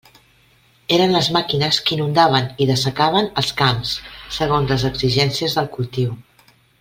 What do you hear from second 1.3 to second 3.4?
màquines que inundaven i dessecaven